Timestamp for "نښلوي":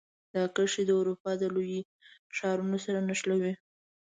3.07-3.53